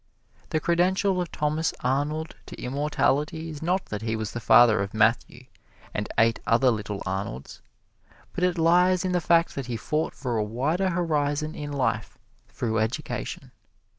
The 0.49 0.59
credential 0.59 1.21
of 1.21 1.31
Thomas 1.31 1.75
Arnold 1.81 2.35
to 2.47 2.59
immortality 2.59 3.51
is 3.51 3.61
not 3.61 3.85
that 3.85 4.01
he 4.01 4.15
was 4.15 4.31
the 4.31 4.39
father 4.39 4.81
of 4.81 4.95
Matthew 4.95 5.45
and 5.93 6.09
eight 6.17 6.39
other 6.47 6.71
little 6.71 7.03
Arnolds, 7.05 7.61
but 8.33 8.43
it 8.43 8.57
lies 8.57 9.05
in 9.05 9.11
the 9.11 9.21
fact 9.21 9.53
that 9.53 9.67
he 9.67 9.77
fought 9.77 10.15
for 10.15 10.37
a 10.39 10.43
wider 10.43 10.89
horizon 10.89 11.53
in 11.53 11.71
life 11.71 12.17
through 12.49 12.79
education. 12.79 13.51